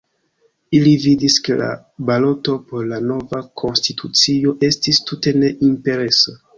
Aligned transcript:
Ili 0.77 0.93
vidis, 1.03 1.35
ke 1.49 1.57
la 1.59 1.67
baloto 2.09 2.57
por 2.73 2.89
la 2.95 3.01
nova 3.13 3.45
konstitucio 3.65 4.59
estis 4.73 5.07
tute 5.09 5.39
ne 5.41 5.57
impresa. 5.73 6.41